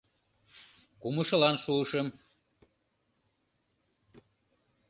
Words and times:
Кумшылан 1.01 1.55
шуышым. 1.63 2.07